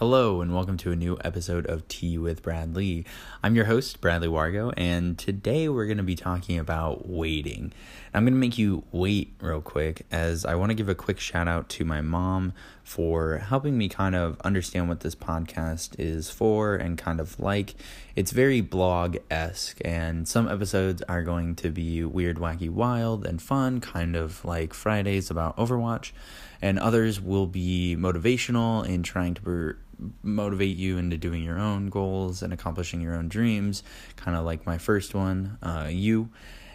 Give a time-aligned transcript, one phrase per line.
[0.00, 3.04] Hello, and welcome to a new episode of Tea with Bradley.
[3.42, 7.70] I'm your host, Bradley Wargo, and today we're going to be talking about waiting.
[8.14, 11.20] I'm going to make you wait real quick as I want to give a quick
[11.20, 16.30] shout out to my mom for helping me kind of understand what this podcast is
[16.30, 17.74] for and kind of like.
[18.16, 23.40] It's very blog esque, and some episodes are going to be weird, wacky, wild, and
[23.40, 26.12] fun, kind of like Fridays about Overwatch,
[26.62, 29.76] and others will be motivational in trying to
[30.22, 33.82] motivate you into doing your own goals and accomplishing your own dreams,
[34.16, 36.30] kind of like my first one, uh, you.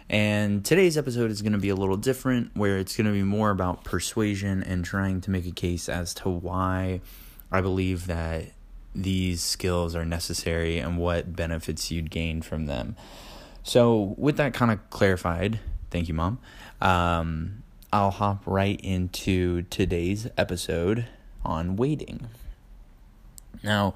[0.08, 3.24] And today's episode is going to be a little different, where it's going to be
[3.24, 7.00] more about persuasion and trying to make a case as to why
[7.50, 8.52] I believe that
[8.94, 12.96] these skills are necessary and what benefits you'd gain from them.
[13.62, 15.58] So, with that kind of clarified,
[15.90, 16.38] thank you, Mom.
[16.80, 21.06] Um, I'll hop right into today's episode
[21.44, 22.28] on waiting.
[23.62, 23.94] Now,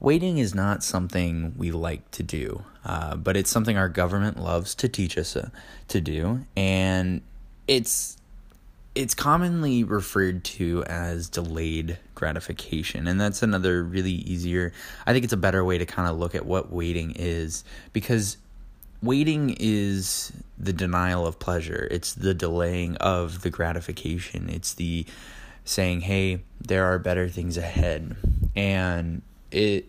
[0.00, 4.74] waiting is not something we like to do, uh, but it's something our government loves
[4.76, 5.50] to teach us uh,
[5.88, 7.22] to do, and
[7.68, 8.16] it's
[8.94, 14.72] it's commonly referred to as delayed gratification and that's another really easier
[15.06, 18.38] i think it's a better way to kind of look at what waiting is because
[19.02, 21.88] waiting is the denial of pleasure.
[21.90, 24.48] It's the delaying of the gratification.
[24.48, 25.06] It's the
[25.66, 28.16] saying, hey, there are better things ahead.
[28.54, 29.86] And it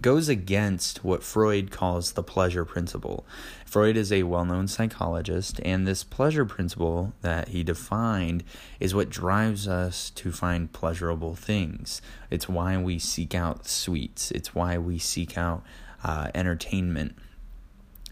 [0.00, 3.24] goes against what Freud calls the pleasure principle.
[3.64, 8.44] Freud is a well known psychologist, and this pleasure principle that he defined
[8.80, 12.00] is what drives us to find pleasurable things.
[12.30, 15.62] It's why we seek out sweets, it's why we seek out
[16.02, 17.14] uh, entertainment.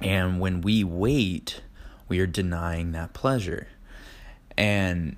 [0.00, 1.62] And when we wait,
[2.08, 3.68] we are denying that pleasure.
[4.58, 5.16] And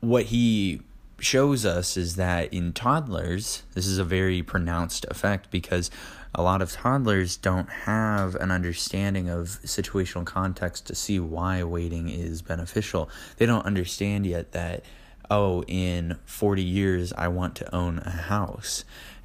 [0.00, 0.80] what he
[1.18, 5.90] shows us is that in toddlers, this is a very pronounced effect because
[6.34, 12.08] a lot of toddlers don't have an understanding of situational context to see why waiting
[12.10, 13.08] is beneficial.
[13.38, 14.84] They don't understand yet that,
[15.30, 18.84] oh, in 40 years, I want to own a house.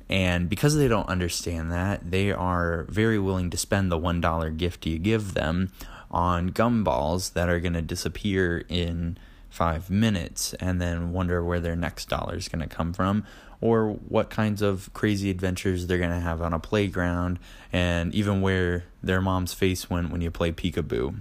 [0.10, 4.86] And because they don't understand that, they are very willing to spend the $1 gift
[4.86, 5.72] you give them
[6.10, 9.18] on gumballs that are going to disappear in
[9.52, 13.24] five minutes and then wonder where their next dollar is going to come from
[13.60, 17.38] or what kinds of crazy adventures they're going to have on a playground
[17.72, 21.20] and even where their mom's face went when you play peekaboo.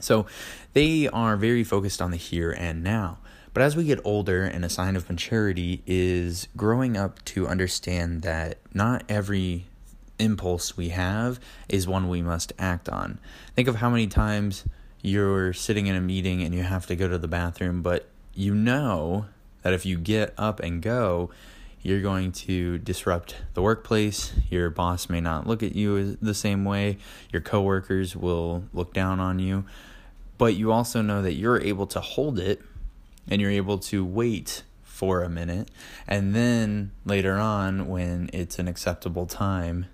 [0.00, 0.26] So
[0.74, 3.18] they are very focused on the here and now.
[3.52, 8.22] But as we get older, and a sign of maturity is growing up to understand
[8.22, 9.66] that not every
[10.18, 13.18] impulse we have is one we must act on.
[13.54, 14.64] Think of how many times
[15.04, 18.54] you're sitting in a meeting and you have to go to the bathroom, but you
[18.54, 19.26] know
[19.60, 21.30] that if you get up and go,
[21.82, 24.32] you're going to disrupt the workplace.
[24.48, 26.96] Your boss may not look at you the same way.
[27.30, 29.66] Your coworkers will look down on you.
[30.38, 32.62] But you also know that you're able to hold it
[33.28, 35.70] and you're able to wait for a minute.
[36.08, 39.84] And then later on, when it's an acceptable time,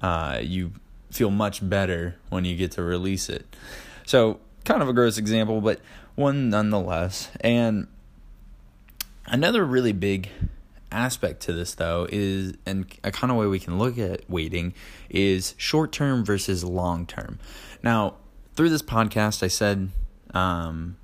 [0.00, 0.70] uh, you
[1.10, 3.44] feel much better when you get to release it.
[4.10, 5.78] So, kind of a gross example, but
[6.16, 7.30] one nonetheless.
[7.42, 7.86] And
[9.26, 10.30] another really big
[10.90, 14.74] aspect to this, though, is, and a kind of way we can look at waiting,
[15.10, 17.38] is short term versus long term.
[17.84, 18.16] Now,
[18.56, 19.90] through this podcast, I said,
[20.34, 20.96] um,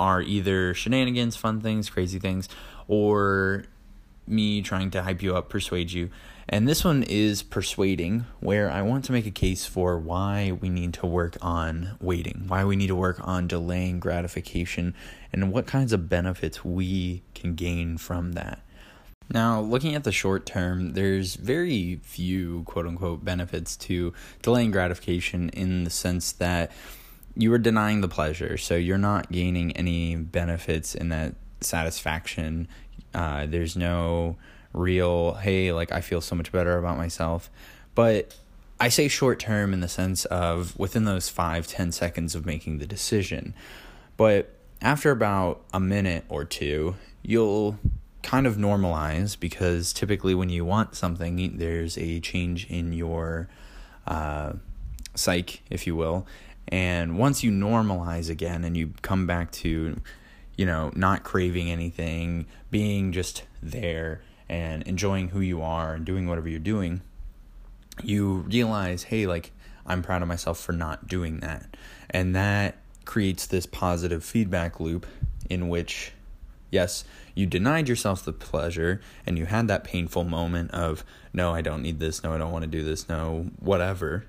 [0.00, 2.48] are either shenanigans, fun things, crazy things,
[2.88, 3.66] or
[4.28, 6.10] me trying to hype you up, persuade you.
[6.48, 10.70] And this one is persuading, where I want to make a case for why we
[10.70, 14.94] need to work on waiting, why we need to work on delaying gratification,
[15.32, 18.60] and what kinds of benefits we can gain from that.
[19.30, 25.50] Now, looking at the short term, there's very few quote unquote benefits to delaying gratification
[25.50, 26.72] in the sense that
[27.36, 28.56] you are denying the pleasure.
[28.56, 32.68] So you're not gaining any benefits in that satisfaction.
[33.18, 34.36] Uh, there's no
[34.72, 37.50] real, hey, like I feel so much better about myself.
[37.96, 38.36] But
[38.78, 42.78] I say short term in the sense of within those five, ten seconds of making
[42.78, 43.54] the decision.
[44.16, 47.76] But after about a minute or two, you'll
[48.22, 53.48] kind of normalize because typically when you want something, there's a change in your
[54.06, 54.52] uh,
[55.16, 56.24] psyche, if you will.
[56.68, 60.00] And once you normalize again and you come back to,
[60.58, 64.20] you know, not craving anything, being just there,
[64.50, 67.00] and enjoying who you are and doing whatever you're doing,
[68.02, 69.52] you realize, hey, like,
[69.86, 71.74] I'm proud of myself for not doing that.
[72.10, 72.76] And that
[73.06, 75.06] creates this positive feedback loop
[75.48, 76.12] in which
[76.70, 81.62] Yes, you denied yourself the pleasure and you had that painful moment of, no, I
[81.62, 84.24] don't need this, no, I don't want to do this, no, whatever.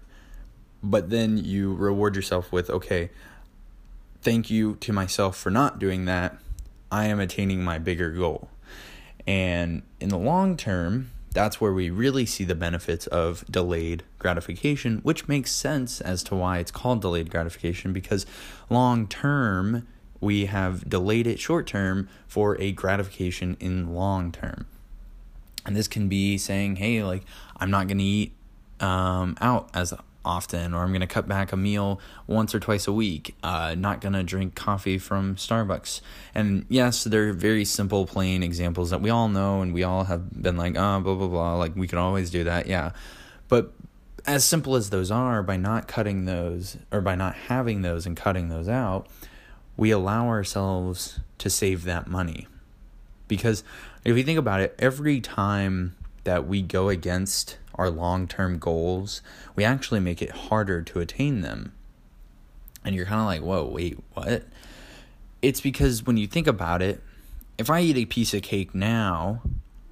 [0.81, 3.09] But then you reward yourself with, okay,
[4.21, 6.37] thank you to myself for not doing that.
[6.91, 8.49] I am attaining my bigger goal.
[9.27, 14.99] And in the long term, that's where we really see the benefits of delayed gratification,
[15.03, 18.25] which makes sense as to why it's called delayed gratification because
[18.69, 19.87] long term,
[20.19, 24.65] we have delayed it short term for a gratification in long term.
[25.65, 27.23] And this can be saying, hey, like,
[27.57, 28.33] I'm not going to eat
[28.79, 29.93] um, out as
[30.25, 33.75] often, or I'm going to cut back a meal once or twice a week, uh,
[33.77, 36.01] not going to drink coffee from Starbucks.
[36.35, 40.41] And yes, they're very simple, plain examples that we all know and we all have
[40.41, 41.55] been like, oh, blah, blah, blah.
[41.55, 42.67] Like, we can always do that.
[42.67, 42.91] Yeah.
[43.47, 43.71] But
[44.25, 48.15] as simple as those are, by not cutting those or by not having those and
[48.15, 49.07] cutting those out,
[49.77, 52.47] we allow ourselves to save that money.
[53.27, 53.63] Because
[54.03, 55.95] if you think about it, every time
[56.25, 59.21] that we go against our long term goals,
[59.55, 61.71] we actually make it harder to attain them.
[62.83, 64.43] And you're kind of like, whoa, wait, what?
[65.41, 67.01] It's because when you think about it,
[67.57, 69.41] if I eat a piece of cake now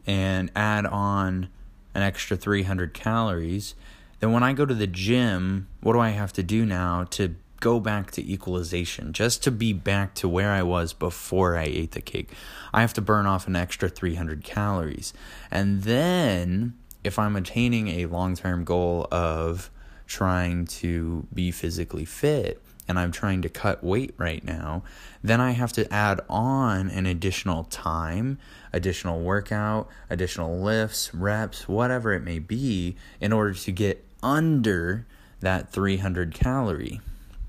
[0.05, 1.49] and add on
[1.93, 3.73] an extra 300 calories,
[4.19, 7.35] then when I go to the gym, what do I have to do now to
[7.59, 11.91] go back to equalization, just to be back to where I was before I ate
[11.91, 12.29] the cake.
[12.73, 15.13] I have to burn off an extra 300 calories.
[15.49, 16.75] And then,
[17.07, 19.71] if I'm attaining a long term goal of
[20.05, 24.83] trying to be physically fit, and I'm trying to cut weight right now,
[25.21, 28.39] then I have to add on an additional time,
[28.71, 35.05] additional workout, additional lifts, reps, whatever it may be, in order to get under
[35.41, 37.01] that 300 calorie.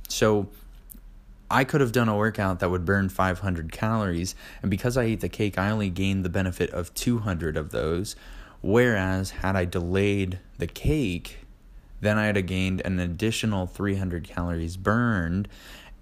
[0.09, 0.49] So
[1.51, 5.21] I could have done a workout that would burn 500 calories, and because I ate
[5.21, 8.17] the cake, I only gained the benefit of 200 of those.
[8.61, 11.39] Whereas, had I delayed the cake,
[12.01, 15.49] then I'd have gained an additional 300 calories burned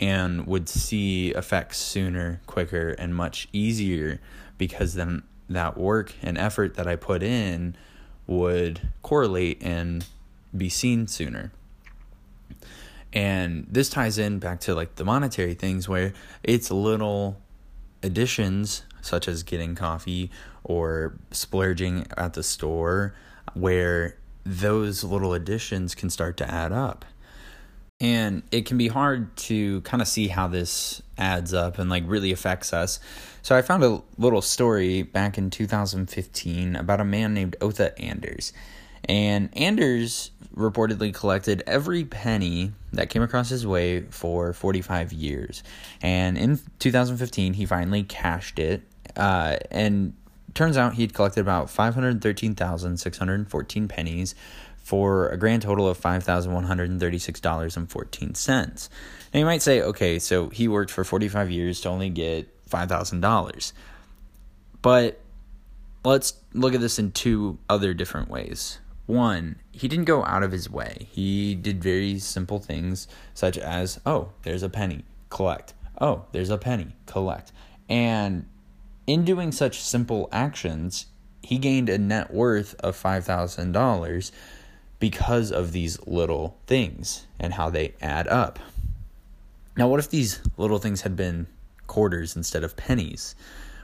[0.01, 4.21] and would see effects sooner, quicker, and much easier
[4.59, 7.77] because then that work and effort that I put in
[8.27, 10.05] would correlate and
[10.57, 11.53] be seen sooner.
[13.13, 16.13] And this ties in back to like the monetary things where
[16.43, 17.41] it's little
[18.03, 20.31] additions such as getting coffee
[20.67, 23.15] or splurging at the store
[23.55, 27.05] where those little additions can start to add up.
[28.01, 32.03] And it can be hard to kind of see how this adds up and like
[32.07, 33.01] really affects us.
[33.43, 38.53] So I found a little story back in 2015 about a man named Otha Anders.
[39.09, 45.63] And Anders reportedly collected every penny that came across his way for 45 years.
[46.03, 48.83] And in 2015, he finally cashed it.
[49.17, 50.15] Uh, and
[50.57, 54.35] turns out he'd collected about 513,614 pennies
[54.79, 58.89] for a grand total of $5,136.14.
[59.33, 63.73] And you might say, okay, so he worked for 45 years to only get $5,000.
[64.83, 65.21] But
[66.05, 68.81] let's look at this in two other different ways.
[69.07, 71.09] One, he didn't go out of his way.
[71.11, 75.75] He did very simple things such as, oh, there's a penny, collect.
[76.01, 77.53] Oh, there's a penny, collect.
[77.89, 78.47] And
[79.07, 81.07] in doing such simple actions,
[81.43, 84.31] he gained a net worth of $5,000
[84.99, 88.59] because of these little things and how they add up.
[89.77, 91.47] Now, what if these little things had been
[91.87, 93.35] quarters instead of pennies?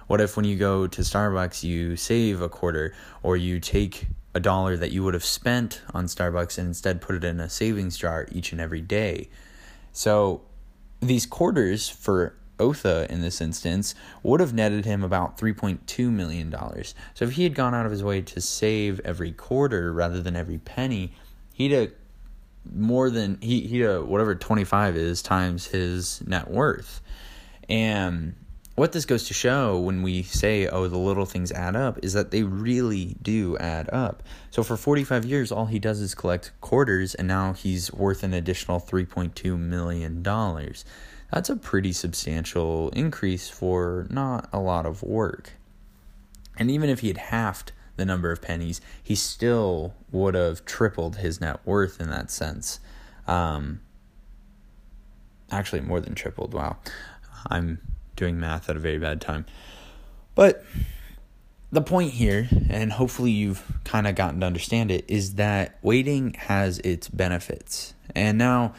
[0.07, 4.41] What if when you go to Starbucks, you save a quarter or you take a
[4.41, 7.97] dollar that you would have spent on Starbucks and instead put it in a savings
[7.97, 9.29] jar each and every day.
[9.93, 10.43] So
[11.01, 16.55] these quarters for Otha in this instance would have netted him about $3.2 million.
[17.15, 20.37] So if he had gone out of his way to save every quarter rather than
[20.37, 21.15] every penny,
[21.55, 21.93] he'd have
[22.73, 27.01] more than he he whatever 25 is times his net worth.
[27.69, 28.35] And
[28.75, 32.15] what this goes to show when we say, oh, the little things add up, is
[32.15, 34.23] that they really do add up.
[34.51, 38.33] So for 45 years, all he does is collect quarters, and now he's worth an
[38.33, 40.23] additional $3.2 million.
[41.33, 45.55] That's a pretty substantial increase for not a lot of work.
[46.59, 51.17] And even if he had halved the number of pennies, he still would have tripled
[51.17, 52.81] his net worth in that sense.
[53.27, 53.81] Um,
[55.51, 56.53] actually, more than tripled.
[56.53, 56.77] Wow.
[57.49, 57.81] I'm
[58.15, 59.47] doing math at a very bad time.
[60.35, 60.65] But
[61.71, 66.35] the point here, and hopefully you've kind of gotten to understand it, is that waiting
[66.35, 67.95] has its benefits.
[68.15, 68.75] And now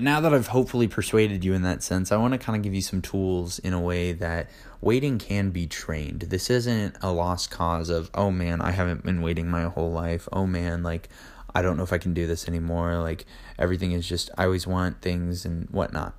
[0.00, 2.74] now that I've hopefully persuaded you in that sense, I want to kind of give
[2.74, 4.48] you some tools in a way that
[4.80, 6.22] waiting can be trained.
[6.22, 10.28] This isn't a lost cause of, oh man, I haven't been waiting my whole life.
[10.32, 11.10] Oh man, like,
[11.54, 12.96] I don't know if I can do this anymore.
[12.98, 13.26] Like,
[13.58, 16.14] everything is just, I always want things and whatnot.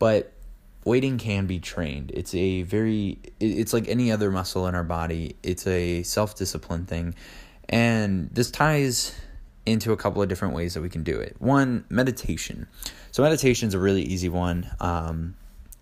[0.00, 0.32] But
[0.84, 2.10] waiting can be trained.
[2.14, 6.86] It's a very, it's like any other muscle in our body, it's a self discipline
[6.86, 7.14] thing.
[7.68, 9.14] And this ties
[9.66, 11.36] into a couple of different ways that we can do it.
[11.38, 12.66] One, meditation.
[13.10, 15.34] So meditation is a really easy one um,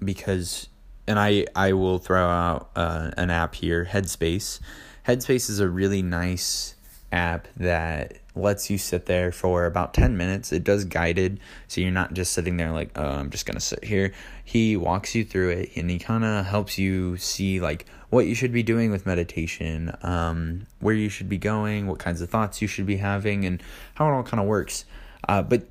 [0.05, 0.69] because,
[1.07, 4.61] and I I will throw out uh, an app here, Headspace.
[5.07, 6.77] Headspace is a really nice
[7.11, 10.53] app that lets you sit there for about 10 minutes.
[10.53, 13.61] It does guided, so you're not just sitting there like, oh, I'm just going to
[13.61, 14.13] sit here.
[14.45, 18.35] He walks you through it and he kind of helps you see like what you
[18.35, 22.61] should be doing with meditation, um, where you should be going, what kinds of thoughts
[22.61, 23.63] you should be having, and
[23.95, 24.85] how it all kind of works.
[25.31, 25.67] Uh, but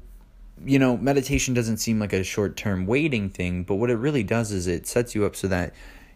[0.65, 4.23] you know, meditation doesn't seem like a short term waiting thing, but what it really
[4.23, 5.71] does is it sets you up so that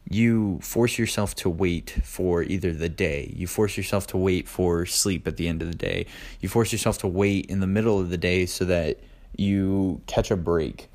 [0.09, 4.83] you force yourself to wait for either the day, you force yourself to wait for
[4.87, 6.07] sleep at the end of the day,
[6.39, 8.99] you force yourself to wait in the middle of the day so that
[9.37, 10.89] you catch a break.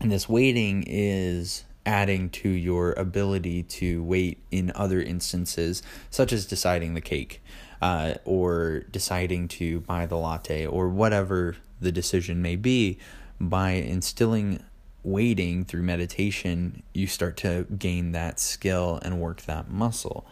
[0.00, 6.46] And this waiting is adding to your ability to wait in other instances, such as
[6.46, 7.42] deciding the cake
[7.80, 12.98] uh, or deciding to buy the latte or whatever the decision may be.
[13.40, 14.62] By instilling
[15.02, 20.26] waiting through meditation, you start to gain that skill and work that muscle.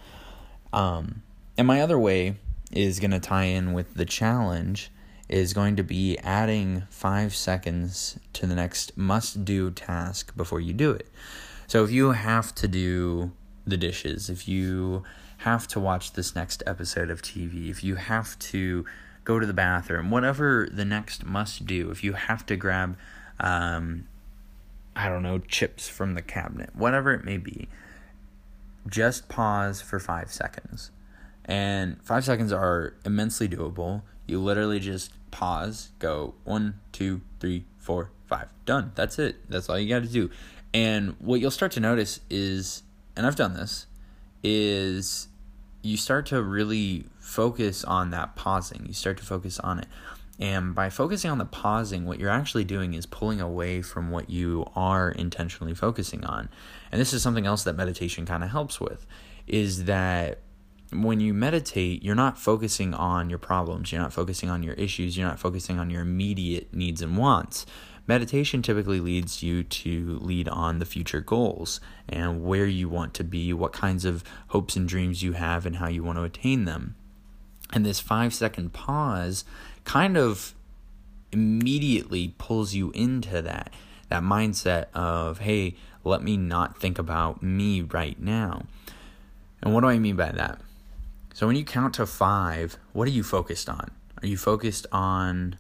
[0.73, 1.23] Um,
[1.57, 2.37] and my other way
[2.71, 4.91] is going to tie in with the challenge
[5.29, 10.73] is going to be adding five seconds to the next must do task before you
[10.73, 11.09] do it.
[11.67, 13.33] So if you have to do
[13.67, 15.03] the dishes, if you
[15.39, 18.87] have to watch this next episode of TV, if you have to
[19.25, 22.97] go to the bathroom, whatever the next must do, if you have to grab
[23.41, 24.07] um,
[24.99, 27.69] I don't know, chips from the cabinet, whatever it may be,
[28.89, 30.91] just pause for five seconds.
[31.45, 34.03] And five seconds are immensely doable.
[34.27, 38.49] You literally just pause, go one, two, three, four, five.
[38.65, 38.93] Done.
[38.95, 39.49] That's it.
[39.51, 40.31] That's all you got to do.
[40.75, 42.83] And what you'll start to notice is,
[43.17, 43.87] and I've done this,
[44.43, 45.29] is
[45.83, 48.85] you start to really focus on that pausing.
[48.87, 49.87] You start to focus on it.
[50.39, 54.31] And by focusing on the pausing, what you're actually doing is pulling away from what
[54.31, 56.49] you are intentionally focusing on.
[56.93, 59.05] And this is something else that meditation kind of helps with
[59.49, 60.41] is that
[60.91, 65.17] when you meditate, you're not focusing on your problems, you're not focusing on your issues,
[65.17, 67.67] you're not focusing on your immediate needs and wants.
[68.07, 71.79] Meditation typically leads you to lead on the future goals
[72.09, 75.77] and where you want to be, what kinds of hopes and dreams you have, and
[75.77, 76.95] how you want to attain them.
[77.71, 79.45] And this five second pause
[79.85, 80.55] kind of
[81.33, 83.73] immediately pulls you into that
[84.09, 88.63] that mindset of hey let me not think about me right now
[89.61, 90.59] and what do i mean by that
[91.39, 93.93] so when you count to five what are you focused on?
[94.21, 95.57] Are you focused on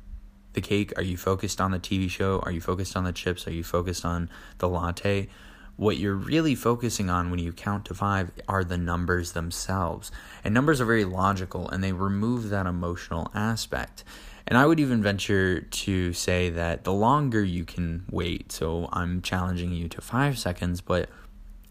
[0.55, 0.93] the cake?
[0.97, 2.41] Are you focused on the tv show?
[2.41, 3.47] Are you focused on the chips?
[3.47, 5.29] Are you focused on the latte?
[5.77, 10.11] What you're really focusing on when you count to five are the numbers themselves.
[10.43, 14.03] And numbers are very logical and they remove that emotional aspect.
[14.49, 19.23] And I would even venture to say that the longer you can wait, so I'm
[19.23, 21.09] challenging you to five seconds, but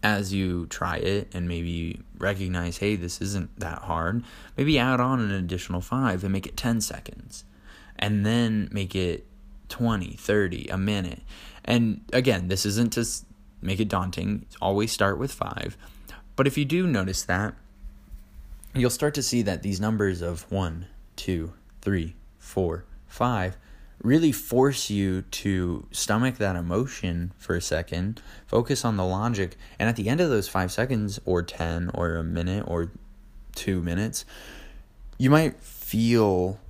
[0.02, 4.22] as you try it and maybe recognize, hey, this isn't that hard,
[4.56, 7.44] maybe add on an additional five and make it 10 seconds.
[7.98, 9.26] And then make it
[9.68, 11.22] 20, 30, a minute.
[11.64, 13.04] And again, this isn't to
[13.60, 14.46] make it daunting.
[14.62, 15.76] Always start with five.
[16.36, 17.54] But if you do notice that,
[18.74, 20.86] you'll start to see that these numbers of one,
[21.16, 21.52] two,
[21.82, 23.56] three, four, five
[24.02, 29.88] really force you to stomach that emotion for a second, focus on the logic, and
[29.88, 32.92] at the end of those five seconds, or 10, or a minute, or
[33.54, 34.24] two minutes,
[35.18, 36.60] you might feel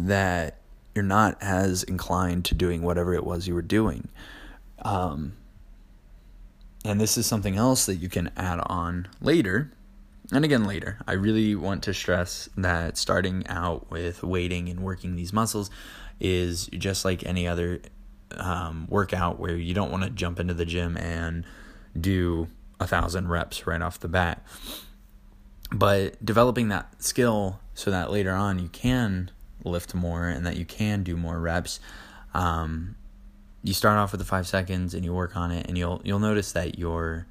[0.00, 0.58] that
[0.94, 4.08] you're not as inclined to doing whatever it was you were doing.
[4.82, 5.34] Um,
[6.84, 9.72] and this is something else that you can add on later.
[10.32, 10.98] And again, later.
[11.06, 15.70] I really want to stress that starting out with waiting and working these muscles
[16.20, 17.80] is just like any other
[18.36, 21.44] um, workout where you don't want to jump into the gym and
[21.98, 22.48] do
[22.80, 24.44] a thousand reps right off the bat.
[25.70, 29.30] But developing that skill so that later on you can
[29.64, 31.80] lift more and that you can do more reps
[32.34, 32.96] um,
[33.62, 36.18] you start off with the five seconds and you work on it and you'll you'll
[36.18, 37.26] notice that your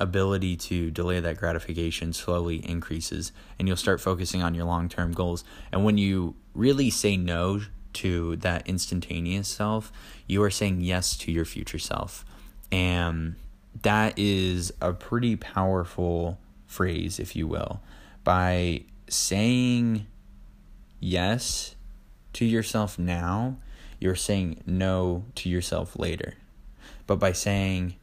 [0.00, 5.44] ability to delay that gratification slowly increases and you'll start focusing on your long-term goals
[5.72, 7.60] and when you really say no
[7.94, 9.90] to that instantaneous self,
[10.26, 12.24] you are saying yes to your future self.
[12.70, 13.36] And
[13.82, 17.80] that is a pretty powerful phrase, if you will.
[18.22, 20.06] By saying
[21.00, 21.74] yes
[22.34, 23.58] to yourself now,
[24.00, 26.34] you're saying no to yourself later.
[27.06, 27.96] But by saying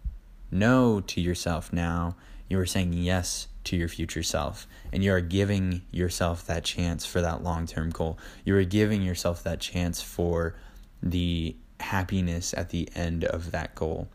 [0.51, 2.15] no to yourself now,
[2.50, 4.67] you are saying yes to your future self.
[4.91, 8.17] And you are giving yourself that chance for that long term goal.
[8.43, 10.55] You are giving yourself that chance for
[11.01, 14.08] the happiness at the end of that goal.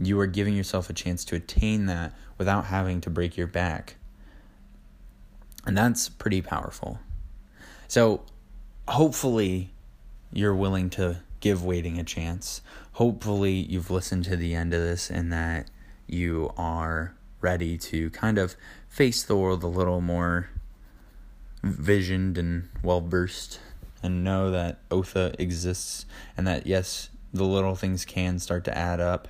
[0.00, 3.96] You are giving yourself a chance to attain that without having to break your back.
[5.66, 6.98] And that's pretty powerful.
[7.88, 8.22] So,
[8.88, 9.70] hopefully,
[10.32, 12.62] you're willing to give waiting a chance.
[12.92, 15.68] Hopefully, you've listened to the end of this and that
[16.06, 18.56] you are ready to kind of
[18.88, 20.48] face the world a little more
[21.62, 23.60] visioned and well versed
[24.02, 28.98] and know that Otha exists and that, yes, the little things can start to add
[28.98, 29.28] up.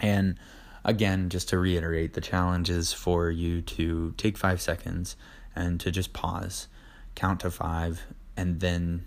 [0.00, 0.40] And
[0.84, 5.14] again, just to reiterate, the challenge is for you to take five seconds
[5.54, 6.66] and to just pause,
[7.14, 8.06] count to five,
[8.36, 9.04] and then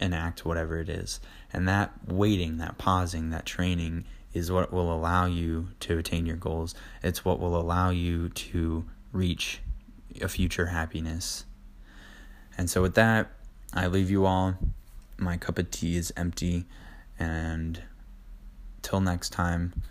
[0.00, 1.20] enact whatever it is.
[1.52, 6.36] And that waiting, that pausing, that training is what will allow you to attain your
[6.36, 6.74] goals.
[7.02, 9.60] It's what will allow you to reach
[10.20, 11.44] a future happiness.
[12.56, 13.30] And so, with that,
[13.72, 14.54] I leave you all.
[15.16, 16.66] My cup of tea is empty.
[17.18, 17.82] And
[18.82, 19.82] till next time,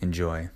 [0.00, 0.50] enjoy.